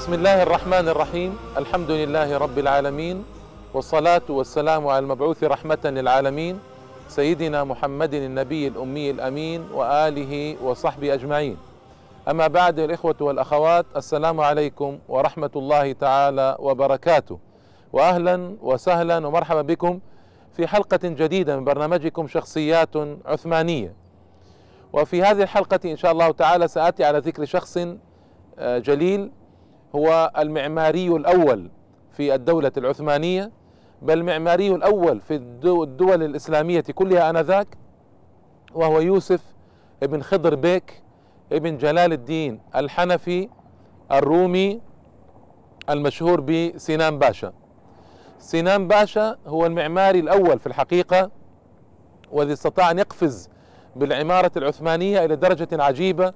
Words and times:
بسم 0.00 0.14
الله 0.14 0.42
الرحمن 0.42 0.88
الرحيم 0.88 1.38
الحمد 1.56 1.90
لله 1.90 2.38
رب 2.38 2.58
العالمين 2.58 3.24
والصلاة 3.74 4.22
والسلام 4.28 4.86
على 4.86 4.98
المبعوث 4.98 5.44
رحمة 5.44 5.78
للعالمين 5.84 6.58
سيدنا 7.08 7.64
محمد 7.64 8.14
النبي 8.14 8.68
الأمي 8.68 9.10
الأمين 9.10 9.68
وآله 9.74 10.56
وصحبه 10.64 11.14
أجمعين 11.14 11.56
أما 12.28 12.46
بعد 12.46 12.78
الإخوة 12.78 13.14
والأخوات 13.20 13.86
السلام 13.96 14.40
عليكم 14.40 14.98
ورحمة 15.08 15.50
الله 15.56 15.92
تعالى 15.92 16.56
وبركاته 16.58 17.38
وأهلا 17.92 18.56
وسهلا 18.62 19.26
ومرحبا 19.26 19.62
بكم 19.62 20.00
في 20.56 20.66
حلقة 20.66 21.00
جديدة 21.04 21.56
من 21.56 21.64
برنامجكم 21.64 22.28
شخصيات 22.28 22.96
عثمانية 23.26 23.94
وفي 24.92 25.22
هذه 25.22 25.42
الحلقة 25.42 25.80
إن 25.84 25.96
شاء 25.96 26.12
الله 26.12 26.30
تعالى 26.30 26.68
سآتي 26.68 27.04
على 27.04 27.18
ذكر 27.18 27.44
شخص 27.44 27.78
جليل 28.60 29.30
هو 29.96 30.32
المعماري 30.38 31.08
الأول 31.08 31.70
في 32.12 32.34
الدولة 32.34 32.72
العثمانية 32.76 33.50
بل 34.02 34.18
المعماري 34.18 34.74
الأول 34.74 35.20
في 35.20 35.34
الدول 35.34 36.22
الإسلامية 36.22 36.80
كلها 36.94 37.30
آنذاك 37.30 37.66
وهو 38.74 39.00
يوسف 39.00 39.40
ابن 40.02 40.22
خضر 40.22 40.54
بيك 40.54 41.02
ابن 41.52 41.76
جلال 41.76 42.12
الدين 42.12 42.60
الحنفي 42.76 43.48
الرومي 44.12 44.80
المشهور 45.90 46.40
بسنان 46.40 47.18
باشا. 47.18 47.52
سنان 48.38 48.88
باشا 48.88 49.36
هو 49.46 49.66
المعماري 49.66 50.20
الأول 50.20 50.58
في 50.58 50.66
الحقيقة 50.66 51.30
والذي 52.32 52.52
استطاع 52.52 52.90
أن 52.90 52.98
يقفز 52.98 53.48
بالعمارة 53.96 54.50
العثمانية 54.56 55.24
إلى 55.24 55.36
درجة 55.36 55.68
عجيبة 55.82 56.32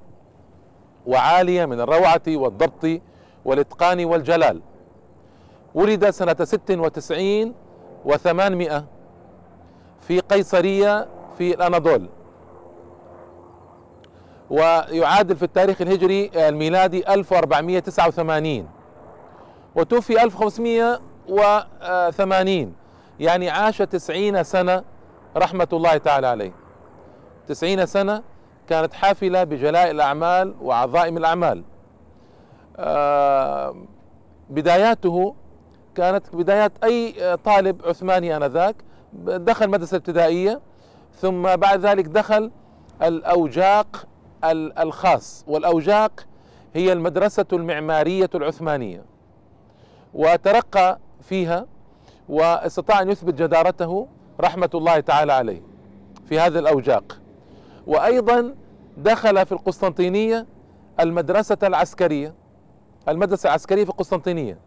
وعالية 1.06 1.64
من 1.66 1.80
الروعة 1.80 2.22
والضبط 2.28 3.00
والإتقان 3.44 4.04
والجلال. 4.04 4.60
ولد 5.74 6.10
سنة 6.10 6.36
ست 6.42 6.70
وتسعين 6.70 7.54
وثمانمائة 8.04 8.84
في 10.00 10.20
قيصرية 10.20 11.08
في 11.38 11.54
الأناضول. 11.54 12.08
ويعادل 14.50 15.36
في 15.36 15.42
التاريخ 15.42 15.80
الهجري 15.80 16.30
الميلادي 16.48 17.14
1489 17.14 18.68
وتوفي 19.74 20.22
1580 20.22 22.74
يعني 23.20 23.50
عاش 23.50 23.78
تسعين 23.78 24.42
سنة 24.42 24.84
رحمة 25.36 25.68
الله 25.72 25.96
تعالى 25.96 26.26
عليه. 26.26 26.52
تسعين 27.48 27.86
سنة 27.86 28.22
كانت 28.68 28.92
حافلة 28.92 29.44
بجلاء 29.44 29.90
الأعمال 29.90 30.54
وعظائم 30.62 31.16
الأعمال. 31.16 31.64
بداياته 34.50 35.34
كانت 35.94 36.36
بدايات 36.36 36.72
أي 36.84 37.14
طالب 37.36 37.82
عثماني 37.86 38.36
آنذاك 38.36 38.76
دخل 39.22 39.70
مدرسة 39.70 39.96
ابتدائية 39.96 40.60
ثم 41.16 41.56
بعد 41.56 41.80
ذلك 41.80 42.04
دخل 42.04 42.50
الأوجاق 43.02 44.06
الخاص 44.78 45.44
والأوجاق 45.48 46.26
هي 46.74 46.92
المدرسة 46.92 47.44
المعمارية 47.52 48.30
العثمانية. 48.34 49.04
وترقى 50.14 50.98
فيها 51.20 51.66
واستطاع 52.28 53.02
أن 53.02 53.10
يثبت 53.10 53.34
جدارته 53.34 54.06
رحمة 54.40 54.70
الله 54.74 55.00
تعالى 55.00 55.32
عليه 55.32 55.62
في 56.28 56.40
هذه 56.40 56.58
الأوجاق. 56.58 57.20
وأيضا 57.86 58.54
دخل 58.96 59.46
في 59.46 59.52
القسطنطينية 59.52 60.46
المدرسة 61.00 61.58
العسكرية. 61.62 62.34
المدرسة 63.08 63.46
العسكرية 63.46 63.84
في 63.84 63.90
القسطنطينية 63.90 64.58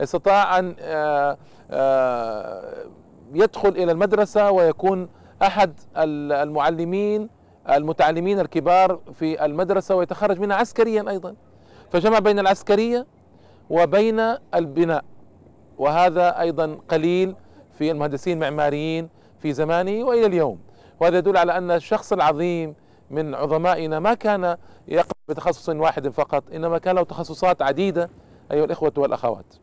استطاع 0.00 0.58
أن 0.58 0.76
يدخل 3.34 3.68
إلى 3.68 3.92
المدرسة 3.92 4.50
ويكون 4.50 5.08
أحد 5.42 5.72
المعلمين 5.96 7.28
المتعلمين 7.70 8.40
الكبار 8.40 9.00
في 9.12 9.44
المدرسة 9.44 9.94
ويتخرج 9.94 10.40
منها 10.40 10.56
عسكريا 10.56 11.10
أيضا. 11.10 11.34
فجمع 11.90 12.18
بين 12.18 12.38
العسكرية 12.38 13.06
وبين 13.70 14.20
البناء. 14.54 15.04
وهذا 15.78 16.40
أيضا 16.40 16.78
قليل 16.88 17.34
في 17.78 17.90
المهندسين 17.90 18.42
المعماريين 18.42 19.08
في 19.38 19.52
زمانه 19.52 20.04
وإلى 20.04 20.26
اليوم. 20.26 20.58
وهذا 21.00 21.18
يدل 21.18 21.36
على 21.36 21.58
أن 21.58 21.70
الشخص 21.70 22.12
العظيم 22.12 22.74
من 23.10 23.34
عظمائنا 23.34 23.98
ما 24.00 24.14
كان 24.14 24.56
يقف 24.88 25.10
بتخصص 25.28 25.68
واحد 25.68 26.08
فقط 26.08 26.44
إنما 26.54 26.78
كان 26.78 26.94
له 26.96 27.02
تخصصات 27.02 27.62
عديدة 27.62 28.10
أيها 28.52 28.64
الإخوة 28.64 28.92
والأخوات. 28.96 29.54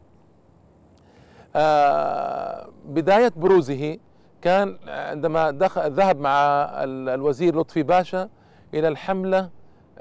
آه 1.56 2.70
بداية 2.86 3.32
بروزه 3.36 3.98
كان 4.42 4.78
عندما 4.88 5.52
دخل 5.52 5.92
ذهب 5.92 6.20
مع 6.20 6.70
الوزير 6.84 7.60
لطفي 7.60 7.84
باشا 7.84 8.30
إلى 8.74 8.88
الحملة 8.88 9.50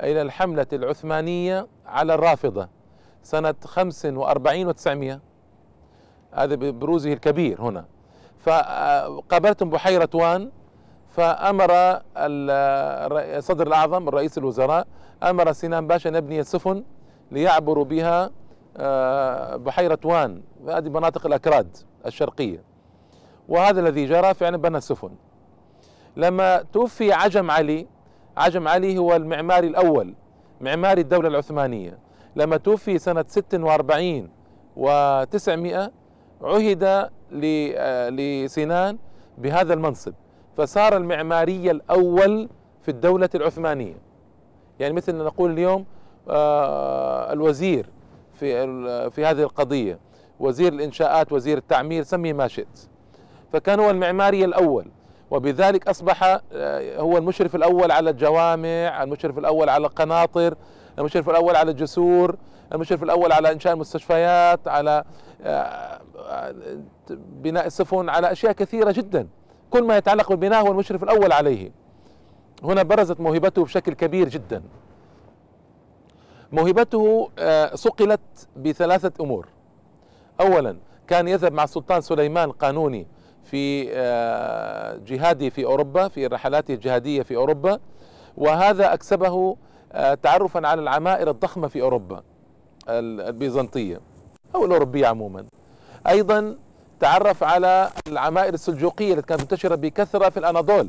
إلى 0.01 0.23
الحملة 0.23 0.67
العثمانية 0.73 1.67
على 1.87 2.15
الرافضة 2.15 2.69
سنة 3.23 3.55
45 3.65 4.67
وتسعمائة 4.67 5.21
هذا 6.33 6.55
ببروزه 6.55 7.13
الكبير 7.13 7.61
هنا. 7.61 7.85
فقابلتم 8.39 9.71
بحيرة 9.71 10.09
وان. 10.15 10.51
فأمر 11.17 11.71
الصدر 12.17 13.67
الأعظم 13.67 14.09
الرئيس 14.09 14.39
الوزراء 14.39 14.87
أمر 15.23 15.53
سنان 15.53 15.87
باشا 15.87 16.09
أن 16.11 16.15
يبني 16.15 16.43
سفن 16.45 16.85
ليعبروا 17.31 17.85
بها 17.85 18.31
بحيرة 19.57 19.99
وان 20.05 20.43
هذه 20.69 20.89
مناطق 20.89 21.27
الأكراد 21.27 21.77
الشرقية. 22.07 22.63
وهذا 23.49 23.81
الذي 23.81 24.07
جرى 24.07 24.35
فعلا 24.35 24.57
بنى 24.57 24.79
السفن. 24.79 25.11
لما 26.17 26.63
توفي 26.73 27.13
عجم 27.13 27.51
علي 27.51 27.87
عجم 28.37 28.69
علي 28.69 28.99
هو 28.99 29.17
المعماري 29.17 29.67
الأول 29.67 30.15
معماري 30.61 31.01
الدولة 31.01 31.29
العثمانية. 31.29 31.99
لما 32.37 32.57
توفي 32.57 32.99
سنة 32.99 33.25
46 33.29 34.29
و900 34.77 35.91
عهد 36.43 37.11
لسنان 38.11 38.99
بهذا 39.39 39.75
المنصب. 39.75 40.15
فصار 40.57 40.97
المعماري 40.97 41.71
الأول 41.71 42.49
في 42.83 42.91
الدولة 42.91 43.29
العثمانية. 43.35 43.95
يعني 44.81 44.95
مثل 44.95 45.17
نقول 45.17 45.51
اليوم 45.51 45.85
الوزير 47.33 47.87
في 48.35 48.51
في 49.11 49.25
هذه 49.27 49.43
القضية 49.43 49.99
وزير 50.41 50.73
الإنشاءات 50.73 51.33
وزير 51.33 51.59
التعمير 51.59 52.03
سمي 52.03 52.33
ما 52.33 52.49
شئت 52.49 52.89
فكان 53.53 53.81
هو 53.81 53.91
المعماري 53.91 54.45
الأول 54.45 54.87
وبذلك 55.31 55.89
أصبح 55.89 56.41
هو 56.97 57.19
المشرف 57.19 57.55
الأول 57.57 57.91
على 57.91 58.11
الجوامع 58.11 59.03
المشرف 59.03 59.39
الأول 59.39 59.69
على 59.69 59.87
القناطر 59.87 60.55
المشرف 60.99 61.31
الأول 61.31 61.57
على 61.57 61.71
الجسور 61.71 62.37
المشرف 62.73 63.03
الأول 63.03 63.33
على 63.33 63.53
إنشاء 63.53 63.73
المستشفيات 63.73 64.69
على 64.69 65.05
بناء 67.19 67.67
السفن 67.67 68.09
على 68.09 68.33
أشياء 68.33 68.53
كثيرة 68.53 68.93
جدا. 68.93 69.29
كل 69.73 69.85
ما 69.85 69.97
يتعلق 69.97 70.29
بالبناء 70.29 70.67
هو 70.67 70.73
المشرف 70.73 71.03
الأول 71.03 71.33
عليه. 71.33 71.71
هنا 72.63 72.83
برزت 72.83 73.21
موهبته 73.21 73.65
بشكل 73.65 73.93
كبير 73.93 74.29
جدا. 74.29 74.63
موهبته 76.53 77.31
صقلت 77.75 78.21
بثلاثة 78.57 79.13
أمور. 79.25 79.49
أولا 80.41 80.77
كان 81.07 81.29
يذهب 81.29 81.53
مع 81.53 81.65
السلطان 81.65 82.01
سليمان 82.01 82.49
القانوني 82.49 83.07
في 83.45 83.85
جهاده 85.07 85.49
في 85.49 85.65
أوروبا 85.65 86.09
في 86.09 86.27
رحلاته 86.27 86.75
الجهادية 86.75 87.23
في 87.23 87.37
أوروبا 87.37 87.79
وهذا 88.37 88.95
أكسبه 88.95 89.57
تعرفا 90.23 90.67
على 90.67 90.81
العمائر 90.81 91.31
الضخمة 91.31 91.69
في 91.69 91.83
أوروبا 91.83 92.23
البيزنطية 92.89 94.01
أو 94.55 94.65
الأوروبية 94.65 95.07
عموما. 95.07 95.45
أيضا 96.09 96.57
تعرف 97.03 97.45
على 97.45 97.91
العمائر 98.09 98.55
السلجوقية 98.55 99.15
التي 99.15 99.27
كانت 99.27 99.41
منتشرة 99.41 99.75
بكثرة 99.75 100.29
في 100.29 100.37
الأناضول. 100.37 100.89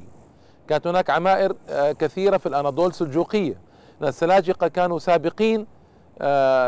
كانت 0.68 0.88
هناك 0.88 1.10
عمائر 1.10 1.56
كثيرة 2.00 2.38
في 2.38 2.46
الأناضول 2.46 2.94
سلجوقية 2.94 3.58
السلاجقة 4.04 4.68
كانوا 4.68 5.00
سابقين 5.00 5.68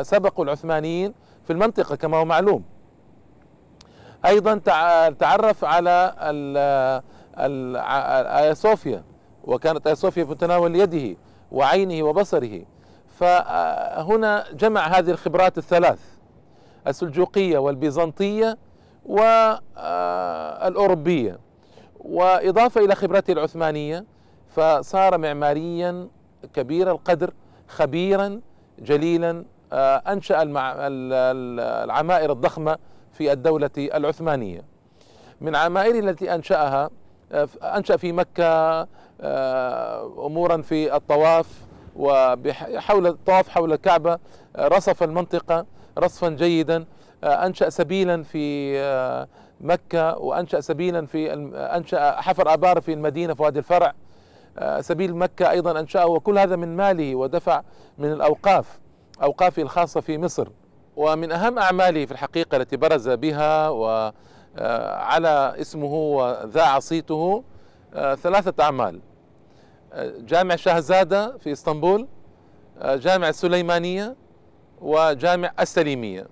سبقوا 0.02 0.46
العثمانيين 0.46 1.14
في 1.44 1.54
المنطقة 1.54 1.96
كما 1.96 2.18
هو 2.18 2.26
معلوم. 2.26 2.64
أيضا 4.26 4.62
تعرف 5.20 5.66
على 5.66 6.16
آيا 8.40 8.54
صوفيا 8.54 9.04
وكانت 9.44 9.88
آيا 9.88 9.96
صوفيا 9.96 10.24
في 10.24 10.32
متناول 10.32 10.76
يده 10.76 11.18
وعينه 11.52 12.04
وبصره. 12.04 12.62
فهنا 13.20 14.46
جمع 14.54 14.88
هذه 14.88 15.10
الخبرات 15.12 15.58
الثلاث 15.58 16.00
السلجوقية 16.88 17.58
والبيزنطية 17.58 18.58
والأوروبية. 20.46 21.40
وإضافة 22.00 22.86
إلى 22.86 22.96
خبرته 22.96 23.32
العثمانية 23.32 24.06
فصار 24.48 25.18
معماريا 25.18 26.08
كبير 26.54 26.92
القدر 26.92 27.34
خبيرا 27.68 28.42
جليلا 28.80 29.46
أنشأ 30.08 30.38
العمائر 31.84 32.32
الضخمة 32.32 32.78
في 33.12 33.32
الدولة 33.32 33.70
العثمانية. 33.78 34.62
من 35.42 35.56
عمائره 35.56 36.00
التي 36.00 36.36
أنشأها 36.36 36.90
أنشأ 37.64 37.98
في 37.98 38.12
مكة 38.12 38.82
أمورا 40.26 40.62
في 40.62 40.96
الطواف 40.96 41.48
وحول 41.96 43.08
الطواف 43.08 43.50
حول 43.50 43.74
الكعبة 43.74 44.20
رصف 44.60 45.04
المنطقة 45.04 45.66
رصفا 45.98 46.30
جيدا 46.30 46.86
أنشأ 47.24 47.70
سبيلا 47.70 48.24
في 48.24 49.28
مكة 49.62 50.18
وأنشأ 50.18 50.62
سبيلا 50.62 51.06
في 51.06 51.34
أنشأ 51.56 52.22
حفر 52.22 52.54
آبار 52.54 52.82
في 52.82 52.94
المدينة 52.94 53.34
في 53.34 53.44
وادي 53.44 53.60
الفرع. 53.60 53.94
سبيل 54.80 55.16
مكة 55.16 55.52
أيضا 55.52 55.80
أنشأه 55.80 56.06
وكل 56.06 56.38
هذا 56.38 56.56
من 56.56 56.76
ماله 56.76 57.16
ودفع 57.16 57.62
من 57.98 58.12
الأوقاف 58.12 58.80
أوقافه 59.24 59.62
الخاصة 59.62 60.02
في 60.02 60.18
مصر. 60.18 60.48
ومن 60.96 61.32
أهم 61.32 61.60
أعماله 61.60 62.06
في 62.06 62.12
الحقيقة 62.12 62.58
التي 62.58 62.78
برز 62.78 63.10
بها 63.10 63.70
وعلى 63.70 65.56
اسمه 65.62 65.94
وذاع 65.94 66.80
صيته 66.80 67.44
ثلاثة 67.94 68.64
أعمال. 68.64 69.00
جامع 70.18 70.56
شهزادة 70.56 71.38
في 71.38 71.52
إسطنبول 71.52 72.08
جامع 72.84 73.30
السليمانية 73.30 74.16
وجامع 74.82 75.52
السليمية. 75.60 76.28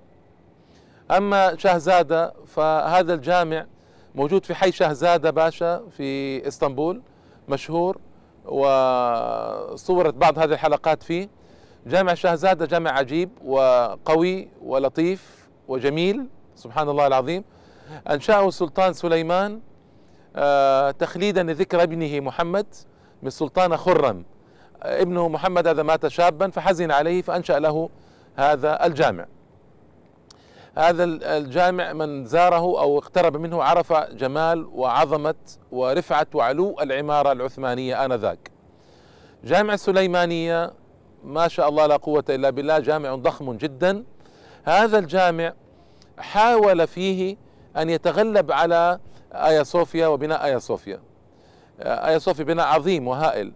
أما 1.12 1.56
شهزادة 1.58 2.34
فهذا 2.48 3.14
الجامع 3.14 3.66
موجود 4.16 4.46
في 4.46 4.56
حي 4.56 4.72
شهزادة 4.72 5.32
باشا 5.32 5.84
في 5.98 6.48
إسطنبول 6.48 7.02
مشهور 7.50 7.98
وصورت 8.46 10.14
بعض 10.14 10.40
هذه 10.40 10.54
الحلقات 10.54 11.04
فيه. 11.04 11.30
جامع 11.86 12.14
شهزادة 12.14 12.66
جامع 12.66 12.92
عجيب 12.92 13.30
وقوي 13.46 14.48
ولطيف 14.62 15.50
وجميل 15.68 16.28
سبحان 16.56 16.90
الله 16.90 17.08
العظيم. 17.08 17.44
أنشأه 18.10 18.48
السلطان 18.48 18.94
سليمان 18.94 19.62
آه، 20.36 20.92
تخليدا 20.92 21.44
لذكر 21.44 21.84
ابنه 21.84 22.20
محمد 22.20 22.66
من 23.24 23.30
سلطان 23.30 23.78
خرم 23.78 24.26
ابنه 24.82 25.30
محمد 25.30 25.68
هذا 25.68 25.84
مات 25.84 26.08
شابا 26.08 26.50
فحزن 26.50 26.92
عليه 26.92 27.22
فأنشأ 27.22 27.54
له 27.54 27.90
هذا 28.36 28.86
الجامع. 28.86 29.26
هذا 30.76 31.04
الجامع 31.04 31.94
من 31.94 32.26
زاره 32.26 32.82
أو 32.82 32.98
اقترب 32.98 33.38
منه 33.38 33.64
عرف 33.64 33.94
جمال 33.94 34.66
وعظمة 34.66 35.36
ورفعة 35.72 36.28
وعلو 36.34 36.76
العمارة 36.82 37.32
العثمانية 37.32 38.06
آنذاك. 38.06 38.52
جامع 39.44 39.74
السليمانيه 39.74 40.74
ما 41.24 41.48
شاء 41.48 41.70
الله 41.70 41.86
لا 41.86 41.98
قوة 41.98 42.24
إلا 42.30 42.50
بالله 42.50 42.80
جامع 42.80 43.16
ضخم 43.16 43.54
جدا. 43.54 44.04
هذا 44.64 45.00
الجامع 45.00 45.54
حاول 46.18 46.88
فيه 46.88 47.38
أن 47.78 47.90
يتغلب 47.90 48.52
على 48.52 49.00
آيا 49.34 49.64
صوفيا 49.64 50.08
وبناء 50.08 50.46
آيا 50.46 50.60
صوفيا. 50.60 51.00
آيا 51.80 52.18
صوفيا 52.18 52.44
بناء 52.44 52.66
عظيم 52.66 53.08
وهائل 53.08 53.54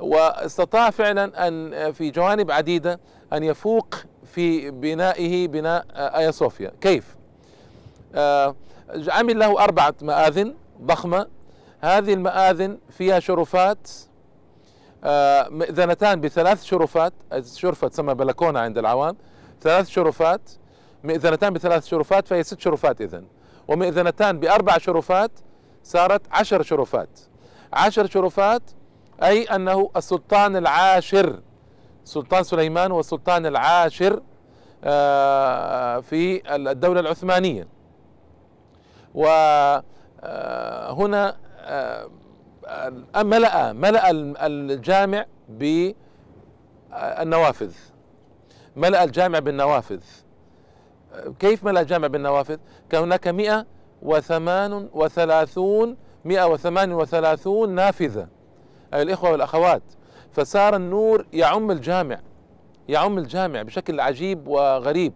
واستطاع 0.00 0.90
فعلا 0.90 1.48
أن 1.48 1.92
في 1.92 2.10
جوانب 2.10 2.50
عديدة 2.50 3.00
أن 3.32 3.44
يفوق 3.44 3.94
في 4.24 4.70
بنائه 4.70 5.48
بناء 5.48 5.84
ايا 5.96 6.30
صوفيا 6.30 6.72
كيف؟ 6.80 7.16
آه 8.14 8.56
عمل 9.08 9.38
له 9.38 9.64
أربعة 9.64 9.94
مآذن 10.02 10.54
ضخمة. 10.82 11.26
هذه 11.80 12.14
المآذن 12.14 12.78
فيها 12.90 13.20
شرفات 13.20 13.90
آه 15.04 15.48
مئذنتان 15.48 16.20
بثلاث 16.20 16.64
شرفات. 16.64 17.12
شرفة 17.54 17.88
تسمى 17.88 18.14
بلكونة 18.14 18.60
عند 18.60 18.78
العوام. 18.78 19.16
ثلاث 19.60 19.88
شرفات 19.88 20.50
مئذنتان 21.04 21.52
بثلاث 21.52 21.86
شرفات 21.86 22.28
فهي 22.28 22.42
ست 22.42 22.60
شرفات 22.60 23.00
إذن. 23.00 23.26
ومئذنتان 23.68 24.40
بأربع 24.40 24.78
شرفات 24.78 25.30
صارت 25.84 26.22
عشر 26.30 26.62
شرفات. 26.62 27.20
عشر 27.72 28.06
شرفات 28.06 28.62
أي 29.22 29.44
أنه 29.44 29.90
السلطان 29.96 30.56
العاشر 30.56 31.40
سلطان 32.04 32.42
سليمان 32.42 32.92
هو 32.92 33.00
السلطان 33.00 33.46
العاشر 33.46 34.22
آه، 34.84 36.00
في 36.00 36.54
الدولة 36.54 37.00
العثمانية. 37.00 37.68
وهنا 39.14 39.82
آه، 41.60 42.10
آه، 42.66 43.22
ملأ 43.22 43.72
ملأ 43.72 44.10
الجامع 44.46 45.26
بالنوافذ 45.48 47.72
ملأ 48.76 49.04
الجامع 49.04 49.38
بالنوافذ. 49.38 50.00
كيف 51.38 51.64
ملأ 51.64 51.80
الجامع 51.80 52.06
بالنوافذ؟ 52.06 52.56
كان 52.90 53.02
هناك 53.02 53.28
مئة 53.28 53.66
وثمان 54.02 54.88
وثلاثون 54.92 55.96
مئة 56.24 56.44
وثمان 56.44 56.92
وثلاثون 56.92 57.74
نافذة. 57.74 58.28
أي 58.94 59.02
الإخوة 59.02 59.30
والأخوات 59.30 59.82
فصار 60.32 60.76
النور 60.76 61.26
يعم 61.32 61.70
الجامع 61.70 62.20
يعم 62.88 63.18
الجامع 63.18 63.62
بشكل 63.62 64.00
عجيب 64.00 64.48
وغريب 64.48 65.12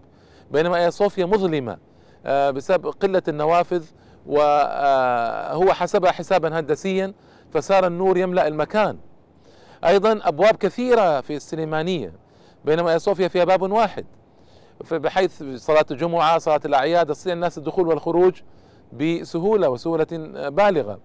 بينما 0.51 0.77
ايا 0.77 0.91
صوفيا 0.91 1.27
مظلمة 1.27 1.79
آه، 2.27 2.51
بسبب 2.51 2.87
قلة 2.87 3.23
النوافذ 3.29 3.85
وهو 4.27 5.73
حسبها 5.73 6.13
حسابا 6.13 6.61
هندسيا 6.61 7.15
فصار 7.51 7.87
النور 7.87 8.17
يملأ 8.19 8.47
المكان. 8.47 8.99
أيضا 9.85 10.21
أبواب 10.23 10.57
كثيرة 10.57 11.21
في 11.21 11.37
السليمانية 11.37 12.13
بينما 12.65 12.91
ايا 12.91 12.99
صوفيا 12.99 13.29
فيها 13.29 13.45
باب 13.45 13.63
واحد 13.73 14.07
بحيث 14.91 15.43
صلاة 15.57 15.85
الجمعة 15.91 16.39
صلاة 16.39 16.61
الأعياد 16.65 17.11
يستطيع 17.11 17.33
الناس 17.33 17.59
الدخول 17.59 17.89
والخروج 17.89 18.41
بسهولة 18.93 19.69
وسهولة 19.69 20.07
بالغة. 20.49 20.99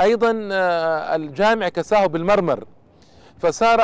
أيضا 0.00 0.48
آه، 0.52 1.16
الجامع 1.16 1.68
كساه 1.68 2.06
بالمرمر. 2.06 2.64
فصار 3.38 3.80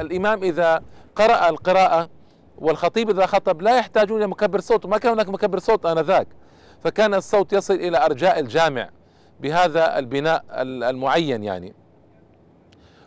الإمام 0.00 0.42
إذا 0.42 0.82
قرأ 1.16 1.48
القراءة 1.48 2.08
والخطيب 2.58 3.10
إذا 3.10 3.26
خطب 3.26 3.62
لا 3.62 3.78
يحتاجون 3.78 4.18
إلى 4.18 4.26
مكبر 4.26 4.60
صوت 4.60 4.84
وما 4.84 4.98
كان 4.98 5.12
هناك 5.12 5.28
مكبر 5.28 5.58
صوت 5.58 5.86
آنذاك. 5.86 6.28
فكان 6.84 7.14
الصوت 7.14 7.52
يصل 7.52 7.74
إلى 7.74 8.04
أرجاء 8.04 8.38
الجامع 8.38 8.88
بهذا 9.40 9.98
البناء 9.98 10.44
المعين 10.60 11.44
يعني. 11.44 11.74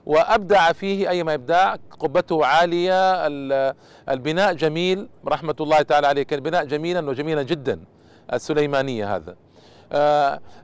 وأبدع 0.05 0.71
فيه 0.71 1.09
أيما 1.09 1.33
إبداع 1.33 1.75
قبته 1.99 2.45
عالية 2.45 3.27
البناء 4.09 4.53
جميل 4.53 5.09
رحمة 5.27 5.55
الله 5.59 5.81
تعالى 5.81 6.07
عليه 6.07 6.23
كان 6.23 6.39
بناء 6.39 6.65
جميلا 6.65 7.09
وجميلا 7.09 7.43
جدا 7.43 7.79
السليمانية 8.33 9.15
هذا. 9.15 9.31
آه، 9.31 9.35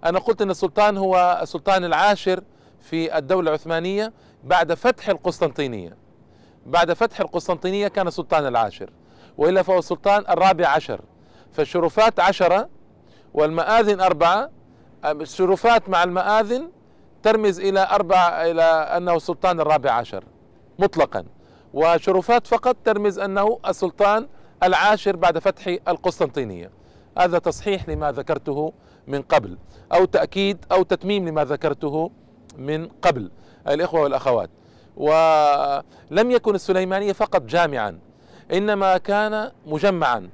أنا 0.03 0.19
قلت 0.19 0.41
أن 0.41 0.49
السلطان 0.49 0.97
هو 0.97 1.39
السلطان 1.41 1.85
العاشر 1.85 2.43
في 2.81 3.17
الدولة 3.17 3.49
العثمانية 3.49 4.13
بعد 4.43 4.73
فتح 4.73 5.09
القسطنطينية. 5.09 5.97
بعد 6.65 6.93
فتح 6.93 7.19
القسطنطينية 7.19 7.87
كان 7.87 8.07
السلطان 8.07 8.47
العاشر 8.47 8.89
وإلا 9.37 9.61
فهو 9.61 9.79
السلطان 9.79 10.23
الرابع 10.29 10.67
عشر. 10.67 11.01
فالشرفات 11.51 12.19
عشرة 12.19 12.69
والمآذن 13.33 14.01
أربعة. 14.01 14.49
الشرفات 15.05 15.89
مع 15.89 16.03
المآذن 16.03 16.69
ترمز 17.23 17.59
إلى 17.59 17.87
أربع 17.91 18.41
إلى 18.41 18.63
أنه 18.63 19.15
السلطان 19.15 19.59
الرابع 19.59 19.91
عشر 19.91 20.23
مطلقا. 20.79 21.25
وشرفات 21.73 22.47
فقط 22.47 22.77
ترمز 22.85 23.19
أنه 23.19 23.59
السلطان 23.67 24.27
العاشر 24.63 25.15
بعد 25.15 25.39
فتح 25.39 25.67
القسطنطينية. 25.87 26.71
هذا 27.17 27.39
تصحيح 27.39 27.89
لما 27.89 28.11
ذكرته 28.11 28.73
من 29.07 29.21
قبل 29.21 29.57
أو 29.93 30.05
تأكيد 30.05 30.65
أو 30.71 30.83
تتميم 30.83 31.27
لما 31.27 31.45
ذكرته 31.45 32.11
من 32.57 32.87
قبل 32.87 33.31
الإخوة 33.67 34.01
والأخوات. 34.01 34.49
ولم 34.97 36.31
يكن 36.31 36.55
السليمانية 36.55 37.11
فقط 37.13 37.41
جامعا 37.41 37.99
إنما 38.53 38.97
كان 38.97 39.51
مجمعا. 39.65 40.29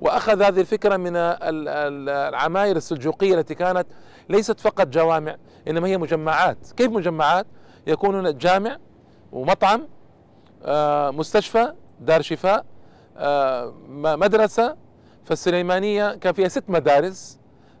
وأخذ 0.00 0.42
هذه 0.42 0.60
الفكرة 0.60 0.96
من 0.96 1.12
العماير 1.16 2.76
السلجوقية 2.76 3.34
التي 3.34 3.54
كانت 3.54 3.86
ليست 4.28 4.60
فقط 4.60 4.86
جوامع 4.86 5.36
إنما 5.68 5.88
هي 5.88 5.98
مجمعات. 5.98 6.58
كيف 6.76 6.90
مجمعات؟ 6.90 7.46
يكون 7.86 8.38
جامع 8.38 8.76
ومطعم 9.32 9.88
آه، 10.64 11.10
مستشفى 11.10 11.72
دار 12.00 12.22
شفاء 12.22 12.64
آه، 13.16 13.74
مدرسة. 13.88 14.76
فالسليمانية 15.24 16.14
كان 16.14 16.32
فيها 16.32 16.48
ست 16.48 16.64
مدارس. 16.68 17.38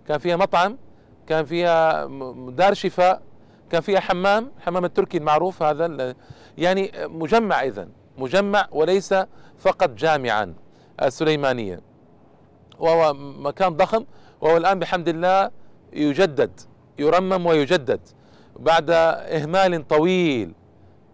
كان 0.08 0.18
فيها 0.18 0.36
مطعم 0.36 0.78
كان 1.26 1.44
فيها 1.44 2.06
دار 2.50 2.74
شفاء 2.74 3.22
كان 3.70 3.80
فيها 3.80 4.00
حمام 4.00 4.52
حمام 4.60 4.84
التركي 4.84 5.18
المعروف 5.18 5.62
هذا 5.62 6.14
يعني 6.58 6.92
مجمع 6.96 7.62
اذا 7.62 7.88
مجمع 8.18 8.68
وليس 8.72 9.14
فقط 9.58 9.90
جامعا 9.90 10.54
السليمانيه 11.02 11.80
وهو 12.78 13.14
مكان 13.14 13.76
ضخم 13.76 14.04
وهو 14.40 14.56
الآن 14.56 14.78
بحمد 14.78 15.08
الله 15.08 15.50
يجدد 15.92 16.60
يرمم 16.98 17.46
ويجدد. 17.46 18.00
بعد 18.58 18.90
إهمال 18.90 19.88
طويل 19.88 20.54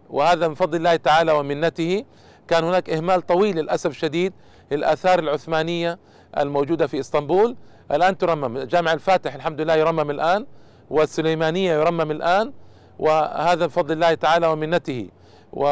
وهذا 0.09 0.47
من 0.47 0.53
فضل 0.53 0.77
الله 0.77 0.95
تعالى 0.95 1.31
ومنته 1.31 2.05
كان 2.47 2.63
هناك 2.63 2.89
إهمال 2.89 3.21
طويل 3.21 3.55
للأسف 3.55 3.89
الشديد 3.89 4.33
للآثار 4.71 5.19
العثمانية 5.19 5.99
الموجودة 6.37 6.87
في 6.87 6.99
إسطنبول. 6.99 7.55
الآن 7.91 8.17
ترمم. 8.17 8.59
جامع 8.59 8.93
الفاتح 8.93 9.35
الحمد 9.35 9.61
لله 9.61 9.75
يرمم 9.75 10.09
الآن 10.11 10.45
والسليمانية 10.89 11.73
يرمم 11.73 12.11
الآن 12.11 12.53
وهذا 12.99 13.65
بفضل 13.65 13.91
الله 13.91 14.13
تعالى 14.13 14.47
ومنته 14.47 15.09
و... 15.53 15.63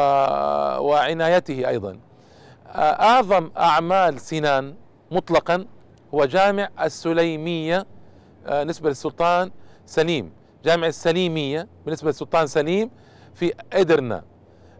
وعنايته 0.78 1.68
أيضا. 1.68 1.98
أعظم 2.76 3.50
أعمال 3.56 4.20
سنان 4.20 4.74
مطلقا 5.10 5.66
هو 6.14 6.24
جامع 6.24 6.68
السليمية 6.80 7.86
آه، 8.46 8.64
نسبة 8.64 8.88
للسلطان 8.88 9.50
سليم. 9.86 10.32
جامع 10.64 10.86
السليمية 10.86 11.68
بالنسبة 11.84 12.08
للسلطان 12.08 12.46
سليم 12.46 12.90
في 13.34 13.52
إدرنا. 13.72 14.22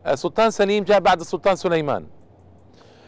السلطان 0.06 0.50
سليم 0.50 0.84
جاء 0.84 1.00
بعد 1.00 1.20
السلطان 1.20 1.56
سليمان. 1.56 2.06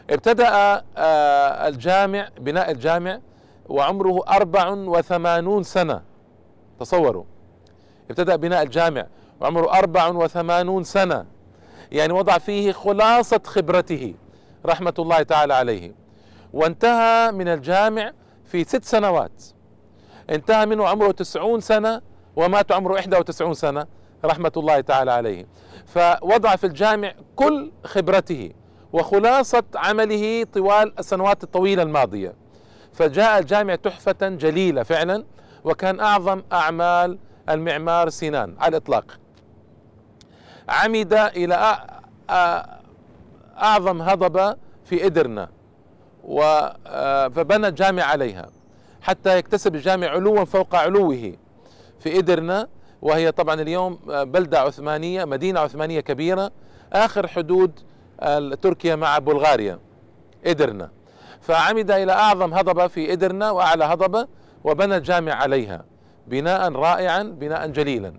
ابتدأ 0.09 0.49
آه، 0.97 1.67
الجامع 1.67 2.29
بناء 2.39 2.71
الجامع 2.71 3.19
وعمره 3.69 4.19
أربع 4.27 4.69
وثمانون 4.69 5.63
سنة. 5.63 6.01
تصوروا. 6.79 7.23
ابتدأ 8.09 8.35
بناء 8.35 8.63
الجامع 8.63 9.07
وعمره 9.41 9.73
أربع 9.73 10.07
وثمانون 10.07 10.83
سنة. 10.83 11.25
يعني 11.91 12.13
وضع 12.13 12.37
فيه 12.37 12.71
خلاصة 12.71 13.41
خبرته 13.45 14.13
رحمة 14.65 14.93
الله 14.99 15.23
تعالى 15.23 15.53
عليه. 15.53 15.95
وانتهى 16.53 17.31
من 17.31 17.47
الجامع 17.47 18.11
في 18.45 18.63
ست 18.63 18.83
سنوات. 18.83 19.43
انتهى 20.29 20.65
منه 20.65 20.87
عمره 20.87 21.11
تسعون 21.11 21.59
سنة 21.59 22.01
ومات 22.35 22.71
عمره 22.71 22.93
91 22.93 23.53
سنة 23.53 23.85
رحمة 24.25 24.51
الله 24.57 24.79
تعالى 24.81 25.11
عليه. 25.11 25.47
فوضع 25.85 26.55
في 26.55 26.67
الجامع 26.67 27.13
كل 27.35 27.71
خبرته 27.83 28.51
وخلاصة 28.93 29.63
عمله 29.75 30.43
طوال 30.53 30.99
السنوات 30.99 31.43
الطويلة 31.43 31.83
الماضية. 31.83 32.44
فجاء 32.95 33.39
الجامع 33.39 33.75
تحفة 33.75 34.17
جليلة 34.21 34.83
فعلا 34.83 35.25
وكان 35.63 35.99
أعظم 35.99 36.41
أعمال 36.53 37.17
المعمار 37.49 38.09
سنان 38.09 38.55
على 38.59 38.69
الإطلاق. 38.69 39.19
عمد 40.69 41.13
إلى 41.13 41.77
أعظم 43.57 44.01
هضبة 44.01 44.55
في 44.85 45.05
إدرنا 45.05 45.49
فبنى 47.29 47.67
الجامع 47.67 48.03
عليها. 48.03 48.49
حتى 49.01 49.37
يكتسب 49.37 49.75
الجامع 49.75 50.07
علوا 50.07 50.43
فوق 50.43 50.75
علوه 50.75 51.33
في 51.99 52.19
إدرنا 52.19 52.67
وهي 53.01 53.31
طبعا 53.31 53.61
اليوم 53.61 53.99
بلدة 54.07 54.59
عثمانية 54.59 55.25
مدينة 55.25 55.59
عثمانية 55.59 55.99
كبيرة 55.99 56.51
آخر 56.93 57.27
حدود 57.27 57.79
تركيا 58.61 58.95
مع 58.95 59.17
بلغاريا 59.17 59.79
إدرنا. 60.45 60.89
فعمد 61.45 61.91
إلى 61.91 62.11
أعظم 62.11 62.53
هضبة 62.53 62.87
في 62.87 63.13
إدرنا 63.13 63.51
وأعلى 63.51 63.83
هضبة 63.85 64.27
وبنى 64.63 64.97
الجامع 64.97 65.33
عليها 65.33 65.85
بناء 66.27 66.71
رائعا 66.71 67.23
بناء 67.23 67.67
جليلا. 67.67 68.13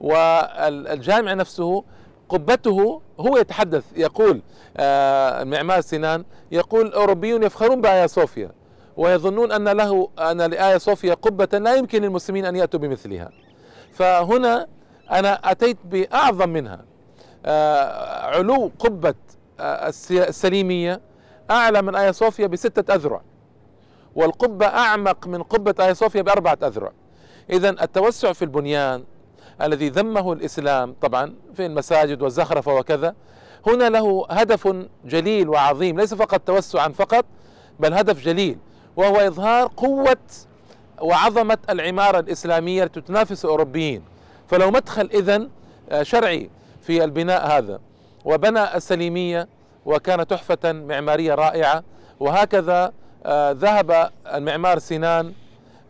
والجامع 0.00 1.34
نفسه 1.34 1.84
قبته 2.28 3.00
هو 3.20 3.36
يتحدث 3.36 3.84
يقول 3.96 4.42
آه، 4.76 5.44
معمار 5.44 5.80
سنان 5.80 6.24
يقول 6.52 6.86
الأوروبيون 6.86 7.42
يفخرون 7.42 7.80
بآيا 7.80 8.06
صوفيا 8.06 8.50
ويظنون 8.96 9.52
أن 9.52 9.68
له 9.68 10.08
أن 10.18 10.42
لآيا 10.42 10.78
صوفيا 10.78 11.14
قبة 11.14 11.58
لا 11.58 11.74
يمكن 11.74 12.02
للمسلمين 12.02 12.44
أن 12.44 12.56
يأتوا 12.56 12.80
بمثلها. 12.80 13.30
فهنا 13.92 14.66
أنا 15.10 15.50
أتيت 15.50 15.76
بأعظم 15.84 16.48
منها 16.48 16.84
آه، 17.46 18.26
علو 18.26 18.70
قبة 18.78 19.14
آه، 19.60 19.92
السليمية 20.10 21.00
أعلى 21.50 21.82
من 21.82 21.94
آيا 21.94 22.12
صوفيا 22.12 22.46
بستة 22.46 22.94
أذرع 22.94 23.20
والقبة 24.14 24.66
أعمق 24.66 25.26
من 25.26 25.42
قبة 25.42 25.74
آيا 25.84 25.92
صوفيا 25.92 26.22
بأربعة 26.22 26.58
أذرع. 26.62 26.92
إذا 27.50 27.70
التوسع 27.70 28.32
في 28.32 28.42
البنيان 28.42 29.04
الذي 29.62 29.88
ذمه 29.88 30.32
الإسلام 30.32 30.94
طبعا 31.00 31.34
في 31.54 31.66
المساجد 31.66 32.22
والزخرفة 32.22 32.74
وكذا 32.74 33.14
هنا 33.66 33.88
له 33.88 34.26
هدف 34.30 34.76
جليل 35.04 35.48
وعظيم 35.48 36.00
ليس 36.00 36.14
فقط 36.14 36.40
توسعا 36.40 36.88
فقط 36.88 37.24
بل 37.80 37.94
هدف 37.94 38.24
جليل 38.24 38.58
وهو 38.96 39.16
إظهار 39.16 39.70
قوة 39.76 40.16
وعظمة 41.00 41.58
العمارة 41.70 42.18
الإسلامية 42.18 42.84
تنافس 42.84 43.44
الأوروبيين. 43.44 44.02
فلو 44.48 44.70
مدخل 44.70 45.10
إذن 45.14 45.48
آه، 45.90 46.02
شرعي 46.02 46.50
في 46.80 47.04
البناء 47.04 47.46
هذا 47.58 47.80
وبنى 48.24 48.76
السليمية 48.76 49.48
وكان 49.86 50.26
تحفة 50.26 50.72
معمارية 50.72 51.34
رائعة. 51.34 51.82
وهكذا 52.20 52.92
آه، 53.26 53.52
ذهب 53.52 54.10
المعمار 54.34 54.78
سنان 54.78 55.32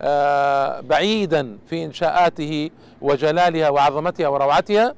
آه، 0.02 0.80
بعيدا 0.80 1.58
في 1.70 1.84
إنشاءاته 1.84 2.70
وجلالها 3.00 3.68
وعظمتها 3.68 4.28
وروعتها 4.28 4.94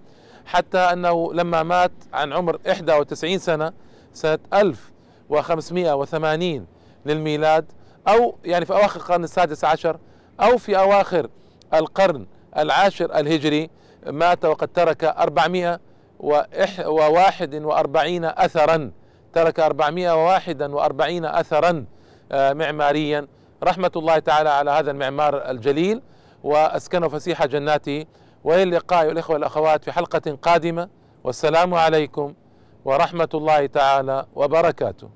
حتى 0.47 0.79
أنه 0.79 1.35
لما 1.35 1.63
مات 1.63 1.91
عن 2.13 2.33
عمر 2.33 2.59
91 2.67 3.39
سنة 3.39 3.73
سنة 4.15 4.39
1580 4.55 6.67
للميلاد 7.07 7.65
أو 8.09 8.37
يعني 8.45 8.67
في 8.67 8.73
أواخر 8.73 9.01
القرن 9.01 9.25
السادس 9.25 9.65
عشر 9.65 9.97
أو 10.41 10.59
في 10.59 10.79
أواخر 10.79 11.29
القرن 11.75 12.27
العاشر 12.59 13.19
الهجري 13.19 13.71
مات 14.07 14.45
وقد 14.45 14.69
ترك 14.69 15.05
أربعمائة 15.05 15.81
وواحد 16.87 17.55
وأربعين 17.55 18.25
أثرا. 18.25 18.91
ترك 19.33 19.61
أربعمائة 19.61 20.15
وواحد 20.15 20.63
وأربعين 20.63 21.25
أثرا 21.25 21.85
آه، 22.33 22.53
معماريا. 22.53 23.27
رحمة 23.65 23.91
الله 23.97 24.19
تعالى 24.19 24.51
على 24.51 24.71
هذا 24.71 24.91
المعمار 24.91 25.51
الجليل. 25.51 26.03
وأسكنه 26.45 27.09
فسيح 27.09 27.47
جناته 27.47 28.07
وإلى 28.45 28.63
اللقاء 28.63 29.11
الإخوة 29.11 29.35
والأخوات 29.35 29.85
في 29.85 29.93
حلقة 29.93 30.39
قادمة. 30.43 30.89
والسلام 31.25 31.75
عليكم 31.75 32.35
ورحمة 32.85 33.29
الله 33.35 33.67
تعالى 33.67 34.27
وبركاته. 34.35 35.09